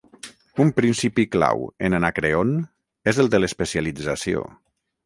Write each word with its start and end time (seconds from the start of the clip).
Un 0.63 0.69
principi 0.79 1.25
clau 1.35 1.61
en 1.89 1.99
"Anacreon" 1.99 2.57
és 3.13 3.25
el 3.27 3.31
de 3.37 3.45
l'especialització. 3.45 4.47